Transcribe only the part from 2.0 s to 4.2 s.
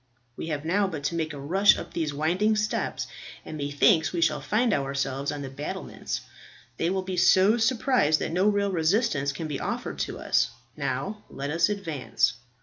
winding steps, and methinks we